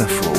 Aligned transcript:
Info. 0.00 0.32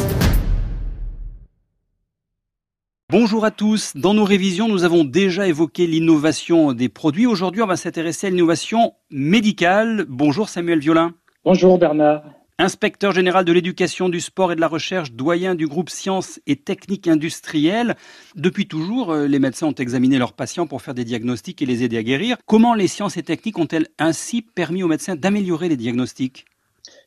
Bonjour 3.09 3.45
à 3.45 3.51
tous. 3.51 3.93
Dans 3.95 4.13
nos 4.13 4.25
révisions, 4.25 4.67
nous 4.67 4.83
avons 4.83 5.05
déjà 5.05 5.47
évoqué 5.47 5.87
l'innovation 5.87 6.73
des 6.73 6.89
produits. 6.89 7.25
Aujourd'hui, 7.25 7.61
on 7.61 7.67
va 7.67 7.77
s'intéresser 7.77 8.27
à 8.27 8.29
l'innovation 8.31 8.93
médicale. 9.11 10.05
Bonjour 10.09 10.49
Samuel 10.49 10.79
Violin. 10.79 11.13
Bonjour 11.45 11.77
Bernard. 11.77 12.23
Inspecteur 12.59 13.13
général 13.13 13.45
de 13.45 13.53
l'éducation, 13.53 14.09
du 14.09 14.19
sport 14.19 14.51
et 14.51 14.55
de 14.55 14.61
la 14.61 14.67
recherche, 14.67 15.13
doyen 15.13 15.55
du 15.55 15.67
groupe 15.67 15.89
sciences 15.89 16.41
et 16.47 16.57
techniques 16.57 17.07
industrielles. 17.07 17.95
Depuis 18.35 18.67
toujours, 18.67 19.11
euh, 19.11 19.27
les 19.27 19.39
médecins 19.39 19.67
ont 19.67 19.73
examiné 19.73 20.17
leurs 20.17 20.33
patients 20.33 20.67
pour 20.67 20.81
faire 20.81 20.93
des 20.93 21.05
diagnostics 21.05 21.61
et 21.61 21.65
les 21.65 21.83
aider 21.83 21.97
à 21.97 22.03
guérir. 22.03 22.37
Comment 22.45 22.73
les 22.73 22.87
sciences 22.87 23.15
et 23.17 23.23
techniques 23.23 23.59
ont-elles 23.59 23.87
ainsi 23.99 24.41
permis 24.41 24.83
aux 24.83 24.87
médecins 24.87 25.15
d'améliorer 25.15 25.69
les 25.69 25.77
diagnostics? 25.77 26.45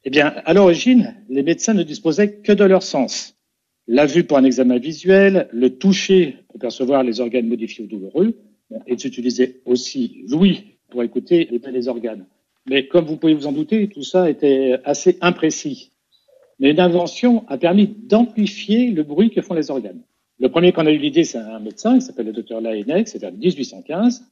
Eh 0.09 0.11
bien, 0.11 0.33
à 0.47 0.55
l'origine, 0.55 1.15
les 1.29 1.43
médecins 1.43 1.75
ne 1.75 1.83
disposaient 1.83 2.37
que 2.37 2.53
de 2.53 2.65
leur 2.65 2.83
sens. 2.83 3.37
La 3.87 4.07
vue 4.07 4.25
pour 4.25 4.39
un 4.39 4.45
examen 4.45 4.79
visuel, 4.79 5.51
le 5.53 5.77
toucher 5.77 6.37
pour 6.49 6.59
percevoir 6.59 7.03
les 7.03 7.21
organes 7.21 7.47
modifiés 7.47 7.85
ou 7.85 7.89
douloureux, 7.89 8.39
et 8.87 8.97
d'utiliser 8.97 9.61
aussi 9.67 10.25
l'ouïe 10.27 10.79
pour 10.89 11.03
écouter 11.03 11.47
les 11.71 11.89
organes. 11.89 12.25
Mais 12.71 12.87
comme 12.87 13.05
vous 13.05 13.19
pouvez 13.19 13.35
vous 13.35 13.47
en 13.47 13.53
douter, 13.53 13.87
tout 13.89 14.03
ça 14.03 14.31
était 14.31 14.79
assez 14.87 15.19
imprécis. 15.21 15.93
Mais 16.59 16.71
une 16.71 16.81
invention 16.81 17.45
a 17.47 17.59
permis 17.59 17.87
d'amplifier 17.87 18.91
le 18.91 19.03
bruit 19.03 19.29
que 19.29 19.43
font 19.43 19.53
les 19.53 19.71
organes. 19.71 20.01
Le 20.41 20.49
premier 20.49 20.73
qu'on 20.73 20.87
a 20.87 20.91
eu 20.91 20.97
l'idée, 20.97 21.25
c'est 21.25 21.37
un 21.37 21.61
médecin, 21.61 21.97
il 21.97 22.01
s'appelle 22.01 22.25
le 22.25 22.33
docteur 22.33 22.63
Laennec, 22.63 23.09
c'est 23.09 23.19
vers 23.19 23.31
1815. 23.31 24.25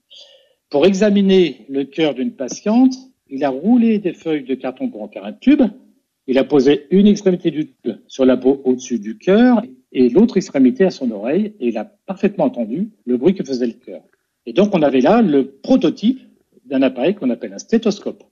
Pour 0.71 0.87
examiner 0.87 1.67
le 1.69 1.85
cœur 1.85 2.15
d'une 2.15 2.33
patiente, 2.33 2.95
il 3.29 3.45
a 3.45 3.51
roulé 3.51 3.99
des 3.99 4.13
feuilles 4.13 4.45
de 4.45 4.55
carton 4.55 4.89
pour 4.89 5.03
en 5.03 5.09
faire 5.09 5.25
un 5.25 5.33
tube. 5.33 5.63
Il 6.27 6.39
a 6.39 6.45
posé 6.45 6.87
une 6.91 7.07
extrémité 7.07 7.51
du 7.51 7.67
tube 7.67 7.97
sur 8.07 8.25
la 8.25 8.37
peau 8.37 8.61
au-dessus 8.65 8.99
du 8.99 9.19
cœur 9.19 9.63
et 9.93 10.09
l'autre 10.09 10.37
extrémité 10.37 10.85
à 10.85 10.91
son 10.91 11.11
oreille 11.11 11.55
et 11.61 11.69
il 11.69 11.79
a 11.79 11.85
parfaitement 11.85 12.45
entendu 12.45 12.91
le 13.05 13.17
bruit 13.17 13.35
que 13.35 13.45
faisait 13.45 13.67
le 13.67 13.73
cœur. 13.73 14.03
Et 14.45 14.53
donc 14.53 14.75
on 14.75 14.83
avait 14.83 15.01
là 15.01 15.23
le 15.23 15.47
prototype 15.47 16.21
d'un 16.65 16.83
appareil 16.83 17.15
qu'on 17.15 17.31
appelle 17.31 17.53
un 17.53 17.59
stéthoscope. 17.59 18.25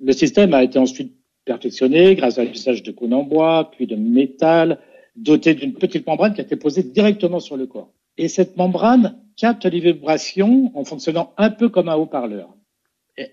Le 0.00 0.12
système 0.12 0.54
a 0.54 0.62
été 0.62 0.78
ensuite 0.78 1.14
perfectionné 1.44 2.14
grâce 2.14 2.38
à 2.38 2.44
l'usage 2.44 2.82
de 2.82 2.90
cônes 2.90 3.14
en 3.14 3.22
bois, 3.22 3.70
puis 3.70 3.86
de 3.86 3.96
métal, 3.96 4.78
doté 5.16 5.54
d'une 5.54 5.74
petite 5.74 6.06
membrane 6.06 6.34
qui 6.34 6.40
a 6.40 6.44
été 6.44 6.56
posée 6.56 6.82
directement 6.82 7.40
sur 7.40 7.56
le 7.56 7.66
corps. 7.66 7.92
Et 8.16 8.28
cette 8.28 8.56
membrane 8.56 9.16
capte 9.36 9.64
les 9.64 9.80
vibrations 9.80 10.70
en 10.74 10.84
fonctionnant 10.84 11.32
un 11.38 11.50
peu 11.50 11.68
comme 11.68 11.88
un 11.88 11.94
haut-parleur. 11.94 12.54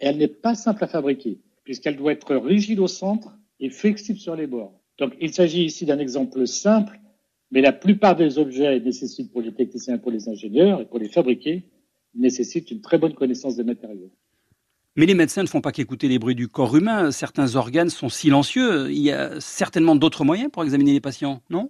Elle 0.02 0.18
n'est 0.18 0.28
pas 0.28 0.56
simple 0.56 0.84
à 0.84 0.88
fabriquer, 0.88 1.40
puisqu'elle 1.64 1.96
doit 1.96 2.12
être 2.12 2.36
rigide 2.36 2.80
au 2.80 2.88
centre 2.88 3.38
et 3.60 3.70
flexible 3.70 4.20
sur 4.20 4.36
les 4.36 4.48
bords. 4.48 4.74
Donc 4.98 5.14
il 5.22 5.34
s'agit 5.34 5.64
ici 5.64 5.86
d'un 5.86 6.00
exemple 6.00 6.46
simple, 6.48 7.00
mais 7.52 7.62
la 7.62 7.72
plupart 7.72 8.16
des 8.16 8.38
objets 8.38 8.80
nécessitent 8.80 9.32
pour 9.32 9.42
les 9.42 9.54
techniciens, 9.54 9.98
pour 9.98 10.12
les 10.12 10.28
ingénieurs 10.28 10.82
et 10.82 10.86
pour 10.86 11.00
les 11.00 11.08
fabriquer, 11.08 11.64
nécessitent 12.16 12.72
une 12.72 12.82
très 12.82 12.98
bonne 12.98 13.14
connaissance 13.14 13.56
des 13.56 13.64
matériaux. 13.64 14.12
Mais 14.96 15.06
les 15.06 15.14
médecins 15.14 15.44
ne 15.44 15.48
font 15.48 15.62
pas 15.62 15.72
qu'écouter 15.72 16.08
les 16.08 16.18
bruits 16.18 16.36
du 16.36 16.48
corps 16.48 16.76
humain. 16.76 17.12
Certains 17.12 17.56
organes 17.56 17.90
sont 17.90 18.10
silencieux. 18.10 18.90
Il 18.90 18.98
y 18.98 19.12
a 19.12 19.40
certainement 19.40 19.96
d'autres 19.96 20.26
moyens 20.26 20.50
pour 20.52 20.64
examiner 20.64 20.94
les 20.94 21.00
patients, 21.00 21.42
non? 21.52 21.70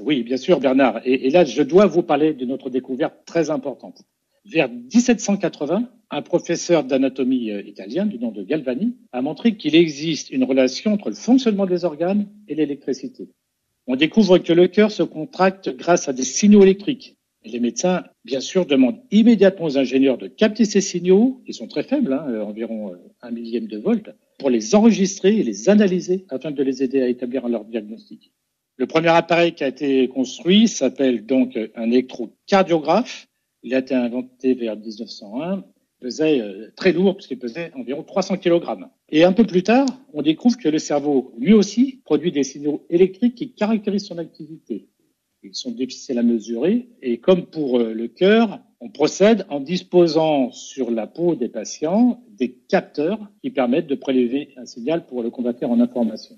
Oui, 0.00 0.22
bien 0.22 0.38
sûr, 0.38 0.58
Bernard. 0.58 1.02
Et, 1.04 1.26
et, 1.26 1.30
là, 1.30 1.44
je 1.44 1.62
dois 1.62 1.84
vous 1.84 2.02
parler 2.02 2.32
de 2.32 2.46
notre 2.46 2.70
découverte 2.70 3.14
très 3.26 3.50
importante. 3.50 4.04
Vers 4.44 4.68
1780, 4.68 5.88
un 6.10 6.22
professeur 6.22 6.84
d'anatomie 6.84 7.50
euh, 7.50 7.62
italien 7.62 8.06
du 8.06 8.18
nom 8.18 8.32
de 8.32 8.42
Galvani 8.42 8.96
a 9.12 9.22
montré 9.22 9.56
qu'il 9.56 9.74
existe 9.74 10.30
une 10.30 10.44
relation 10.44 10.92
entre 10.92 11.10
le 11.10 11.14
fonctionnement 11.14 11.66
des 11.66 11.84
organes 11.84 12.26
et 12.48 12.54
l'électricité. 12.54 13.28
On 13.86 13.96
découvre 13.96 14.38
que 14.38 14.52
le 14.52 14.68
cœur 14.68 14.90
se 14.90 15.02
contracte 15.02 15.70
grâce 15.76 16.08
à 16.08 16.12
des 16.12 16.24
signaux 16.24 16.62
électriques 16.62 17.16
les 17.44 17.60
médecins, 17.60 18.04
bien 18.24 18.40
sûr, 18.40 18.66
demandent 18.66 19.00
immédiatement 19.10 19.66
aux 19.66 19.78
ingénieurs 19.78 20.18
de 20.18 20.28
capter 20.28 20.64
ces 20.64 20.80
signaux, 20.80 21.42
qui 21.44 21.52
sont 21.52 21.66
très 21.66 21.82
faibles, 21.82 22.12
hein, 22.12 22.24
euh, 22.28 22.44
environ 22.44 22.92
euh, 22.92 22.96
un 23.20 23.30
millième 23.30 23.66
de 23.66 23.78
volt, 23.78 24.14
pour 24.38 24.50
les 24.50 24.74
enregistrer 24.74 25.38
et 25.38 25.42
les 25.42 25.68
analyser 25.68 26.24
afin 26.28 26.50
de 26.50 26.62
les 26.62 26.82
aider 26.82 27.02
à 27.02 27.08
établir 27.08 27.48
leur 27.48 27.64
diagnostic. 27.64 28.32
Le 28.76 28.86
premier 28.86 29.08
appareil 29.08 29.52
qui 29.52 29.64
a 29.64 29.68
été 29.68 30.08
construit 30.08 30.68
s'appelle 30.68 31.26
donc 31.26 31.58
un 31.74 31.90
électrocardiographe. 31.90 33.28
Il 33.62 33.74
a 33.74 33.78
été 33.78 33.94
inventé 33.94 34.54
vers 34.54 34.76
1901. 34.76 35.64
Il 36.00 36.04
pesait 36.04 36.40
euh, 36.40 36.72
très 36.76 36.92
lourd 36.92 37.16
puisqu'il 37.16 37.38
pesait 37.38 37.72
environ 37.74 38.02
300 38.02 38.38
kg. 38.38 38.60
Et 39.08 39.24
un 39.24 39.32
peu 39.32 39.44
plus 39.44 39.62
tard, 39.62 39.86
on 40.12 40.22
découvre 40.22 40.58
que 40.58 40.68
le 40.68 40.78
cerveau, 40.78 41.32
lui 41.38 41.52
aussi, 41.52 42.00
produit 42.04 42.32
des 42.32 42.42
signaux 42.42 42.84
électriques 42.90 43.36
qui 43.36 43.52
caractérisent 43.52 44.06
son 44.06 44.18
activité. 44.18 44.88
Ils 45.44 45.54
sont 45.54 45.70
difficiles 45.70 46.18
à 46.18 46.22
mesurer. 46.22 46.88
Et 47.02 47.18
comme 47.18 47.46
pour 47.46 47.78
euh, 47.78 47.92
le 47.92 48.08
cœur, 48.08 48.60
on 48.80 48.88
procède 48.90 49.46
en 49.48 49.60
disposant 49.60 50.50
sur 50.50 50.90
la 50.90 51.06
peau 51.06 51.36
des 51.36 51.48
patients 51.48 52.24
des 52.30 52.52
capteurs 52.68 53.30
qui 53.40 53.50
permettent 53.50 53.86
de 53.86 53.94
prélever 53.94 54.54
un 54.56 54.66
signal 54.66 55.06
pour 55.06 55.22
le 55.22 55.30
convertir 55.30 55.70
en 55.70 55.78
information. 55.78 56.36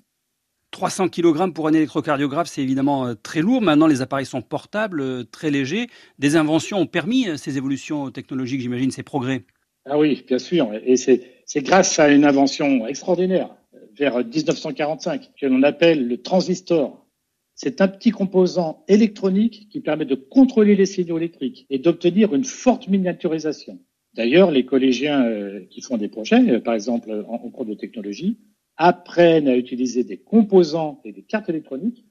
300 0.75 1.09
kg 1.09 1.53
pour 1.53 1.69
un 1.69 1.73
électrocardiographe, 1.73 2.49
c'est 2.49 2.61
évidemment 2.61 3.07
euh, 3.07 3.15
très 3.15 3.41
lourd. 3.41 3.62
Maintenant, 3.62 3.87
les 3.87 4.03
appareils 4.03 4.27
sont 4.27 4.43
portables, 4.43 5.01
euh, 5.01 5.23
très 5.23 5.53
légers. 5.53 5.87
Des 6.19 6.35
inventions 6.35 6.79
ont 6.79 6.87
permis 6.87 7.39
ces 7.39 7.57
évolutions 7.57 8.11
technologiques, 8.11 8.61
j'imagine, 8.61 8.91
ces 8.91 9.05
progrès? 9.05 9.45
Ah 9.87 9.99
oui, 9.99 10.25
bien 10.27 10.39
sûr. 10.39 10.73
Et 10.84 10.97
c'est 10.97 11.63
grâce 11.63 12.01
à 12.01 12.09
une 12.09 12.25
invention 12.25 12.89
extraordinaire, 12.89 13.55
vers 13.97 14.19
1945, 14.19 15.31
que 15.41 15.47
l'on 15.47 15.63
appelle 15.63 16.09
le 16.09 16.21
transistor. 16.21 17.07
C'est 17.55 17.81
un 17.81 17.87
petit 17.87 18.11
composant 18.11 18.84
électronique 18.89 19.69
qui 19.71 19.81
permet 19.81 20.07
de 20.07 20.17
contrôler 20.17 20.75
les 20.75 20.87
signaux 20.87 21.19
électriques 21.19 21.67
et 21.71 21.79
d'obtenir 21.79 22.34
une 22.34 22.45
forte 22.45 22.89
miniaturisation. 22.89 23.79
D'ailleurs, 24.15 24.51
les 24.51 24.65
collégiens 24.65 25.25
euh, 25.25 25.61
qui 25.71 25.83
font 25.83 25.97
des 25.97 26.09
projets, 26.09 26.51
euh, 26.51 26.61
par 26.61 26.75
exemple 26.75 27.25
en, 27.29 27.39
cours 27.39 27.65
de 27.65 27.75
technologie, 27.75 28.39
apprennent 28.77 29.49
à 29.49 29.57
utiliser 29.57 30.05
des 30.05 30.17
composants 30.17 31.01
et 31.05 31.12
des 31.12 31.23
cartes 31.23 31.49
électroniques 31.49 32.05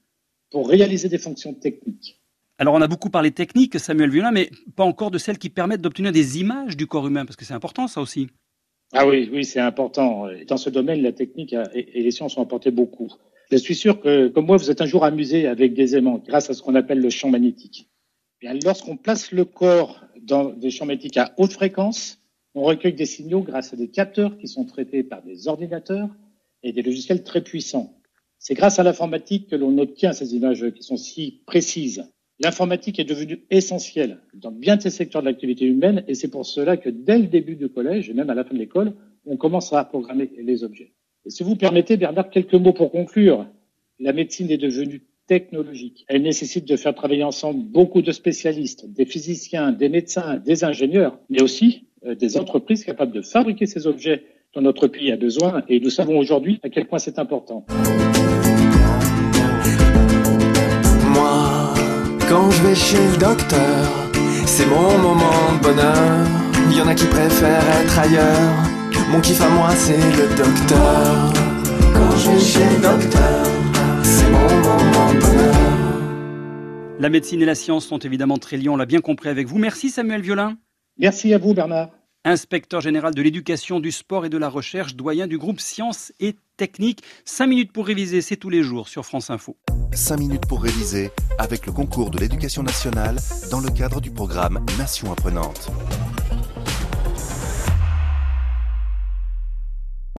pour 0.50 0.70
réaliser 0.70 1.10
des 1.10 1.18
fonctions 1.18 1.54
techniques. 1.54 2.22
Alors 2.60 2.76
on 2.76 2.82
a 2.82 2.88
beaucoup 2.88 3.10
parlé 3.10 3.32
technique, 3.32 3.80
Samuel 3.80 4.12
Violin, 4.12 4.32
mais 4.32 4.50
pas 4.76 4.84
encore 4.84 5.12
de 5.12 5.18
celles 5.18 5.40
qui 5.40 5.50
permettent 5.50 5.82
d'obtenir 5.82 6.12
des 6.12 6.40
images 6.40 6.78
du 6.78 6.88
corps 6.88 7.08
humain, 7.08 7.26
parce 7.26 7.36
que 7.36 7.46
c'est 7.46 7.54
important 7.54 7.88
ça 7.88 8.00
aussi. 8.00 8.28
Ah 8.94 9.08
oui, 9.08 9.28
oui, 9.34 9.44
c'est 9.44 9.60
important. 9.60 10.28
Dans 10.48 10.58
ce 10.58 10.70
domaine, 10.70 11.02
la 11.02 11.12
technique 11.12 11.56
et 11.74 12.02
les 12.02 12.12
sciences 12.12 12.38
ont 12.38 12.44
apporté 12.44 12.70
beaucoup. 12.70 13.12
Je 13.52 13.58
suis 13.58 13.76
sûr 13.76 14.00
que, 14.00 14.28
comme 14.28 14.46
moi, 14.46 14.58
vous 14.58 14.70
êtes 14.70 14.82
un 14.82 14.86
jour 14.86 15.04
amusé 15.04 15.48
avec 15.48 15.74
des 15.74 15.96
aimants 15.96 16.22
grâce 16.26 16.52
à 16.52 16.54
ce 16.54 16.62
qu'on 16.62 16.76
appelle 16.76 17.00
le 17.00 17.10
champ 17.10 17.30
magnétique. 17.30 17.90
lorsqu'on 18.64 18.96
place 18.96 19.32
le 19.32 19.46
corps 19.46 20.06
dans 20.22 20.50
des 20.50 20.70
champs 20.70 20.86
magnétiques 20.86 21.18
à 21.18 21.34
haute 21.38 21.54
fréquence, 21.54 22.20
on 22.54 22.62
recueille 22.62 22.94
des 22.94 23.08
signaux 23.08 23.42
grâce 23.42 23.74
à 23.74 23.78
des 23.78 23.90
capteurs 23.90 24.38
qui 24.38 24.48
sont 24.48 24.66
traités 24.66 25.02
par 25.04 25.24
des 25.24 25.48
ordinateurs 25.48 26.10
et 26.64 26.72
des 26.72 26.82
logiciels 26.82 27.24
très 27.24 27.42
puissants. 27.42 27.94
C'est 28.40 28.56
grâce 28.56 28.80
à 28.80 28.84
l'informatique 28.84 29.50
que 29.50 29.56
l'on 29.56 29.78
obtient 29.78 30.14
ces 30.14 30.36
images 30.36 30.70
qui 30.72 30.84
sont 30.84 30.98
si 30.98 31.42
précises. 31.46 32.10
L'informatique 32.40 33.00
est 33.00 33.06
devenue 33.06 33.46
essentielle 33.52 34.20
dans 34.34 34.52
bien 34.52 34.76
des 34.76 34.90
secteurs 34.90 35.22
de 35.22 35.28
l'activité 35.28 35.66
humaine 35.66 36.04
et 36.08 36.16
c'est 36.16 36.30
pour 36.30 36.46
cela 36.46 36.78
que 36.78 36.90
dès 36.90 37.20
le 37.20 37.28
début 37.28 37.56
du 37.56 37.70
collège 37.70 38.10
et 38.10 38.14
même 38.14 38.30
à 38.30 38.36
la 38.36 38.44
fin 38.44 38.54
de 38.54 38.60
l'école, 38.60 38.94
on 39.26 39.38
commence 39.38 39.72
à 39.72 39.84
programmer 39.86 40.30
les 40.38 40.64
objets. 40.64 40.92
Et 41.26 41.30
si 41.30 41.44
vous 41.44 41.56
permettez, 41.56 41.96
Bernard, 41.96 42.30
quelques 42.30 42.56
mots 42.56 42.74
pour 42.74 42.92
conclure. 42.92 43.48
La 44.00 44.12
médecine 44.12 44.52
est 44.52 44.58
devenue 44.58 45.04
technologique. 45.28 46.04
Elle 46.10 46.24
nécessite 46.24 46.68
de 46.68 46.76
faire 46.76 46.94
travailler 46.94 47.24
ensemble 47.24 47.64
beaucoup 47.64 48.02
de 48.02 48.12
spécialistes, 48.12 48.92
des 48.92 49.06
physiciens, 49.06 49.72
des 49.72 49.88
médecins, 49.88 50.38
des 50.38 50.64
ingénieurs, 50.64 51.18
mais 51.30 51.42
aussi 51.42 51.86
euh, 52.06 52.16
des 52.16 52.38
entreprises 52.38 52.84
capables 52.84 53.14
de 53.14 53.22
fabriquer 53.22 53.66
ces 53.66 53.88
objets 53.88 54.26
dont 54.54 54.62
notre 54.62 54.88
pays 54.88 55.12
a 55.12 55.18
besoin. 55.18 55.64
Et 55.68 55.80
nous 55.80 55.90
savons 55.90 56.18
aujourd'hui 56.18 56.60
à 56.64 56.70
quel 56.70 56.86
point 56.86 57.00
c'est 57.00 57.20
important. 57.20 57.66
Moi, 61.14 61.74
quand 62.30 62.52
je 62.52 62.64
vais 62.64 62.76
chez 62.76 62.98
le 62.98 63.18
docteur, 63.18 64.12
c'est 64.46 64.66
mon 64.66 64.98
moment 64.98 65.58
de 65.58 65.64
bonheur. 65.64 66.28
Il 66.70 66.78
y 66.78 66.82
en 66.82 66.88
a 66.88 66.96
qui 66.96 67.06
préfèrent 67.06 67.70
être 67.82 68.00
ailleurs. 68.00 68.74
Mon 69.12 69.22
kiff 69.22 69.42
à 69.42 69.50
moi, 69.50 69.70
c'est 69.72 69.98
le 69.98 70.36
docteur. 70.36 71.34
Quand 71.94 72.18
je 72.18 72.32
vais 72.32 72.40
chez 72.40 72.60
le 72.60 72.82
docteur, 72.82 73.46
c'est 74.04 74.30
mon 74.30 74.40
moment 74.40 75.14
de 75.14 75.20
bonheur. 75.20 75.64
La 77.00 77.10
médecine 77.10 77.42
et 77.42 77.46
la 77.46 77.56
science 77.56 77.86
sont 77.86 78.00
évidemment 78.00 78.38
très 78.38 78.58
liés, 78.58 78.70
on 78.70 78.78
l'a 78.78 78.86
bien 78.86 79.02
compris 79.02 79.30
avec 79.30 79.48
vous. 79.48 79.58
Merci 79.58 79.90
Samuel 79.90 80.22
Violin. 80.22 80.58
Merci 80.98 81.34
à 81.34 81.38
vous 81.38 81.54
Bernard. 81.54 81.90
Inspecteur 82.26 82.80
général 82.80 83.14
de 83.14 83.22
l'éducation, 83.22 83.82
du 83.82 83.92
sport 83.92 84.26
et 84.26 84.30
de 84.30 84.38
la 84.38 84.48
recherche, 84.48 84.96
doyen 84.96 85.28
du 85.28 85.38
groupe 85.38 85.60
Sciences 85.60 86.14
et 86.22 86.38
Techniques. 86.56 87.04
Cinq 87.26 87.48
minutes 87.48 87.74
pour 87.74 87.86
réviser, 87.86 88.22
c'est 88.22 88.38
tous 88.38 88.50
les 88.50 88.64
jours 88.64 88.88
sur 88.88 89.06
France 89.06 89.30
Info. 89.30 89.58
Cinq 89.92 90.20
minutes 90.20 90.46
pour 90.48 90.64
réviser 90.64 91.12
avec 91.38 91.66
le 91.66 91.74
concours 91.74 92.12
de 92.12 92.20
l'éducation 92.20 92.64
nationale 92.64 93.18
dans 93.52 93.60
le 93.60 93.70
cadre 93.70 94.00
du 94.00 94.10
programme 94.10 94.66
Nation 94.78 95.12
apprenante. 95.12 95.70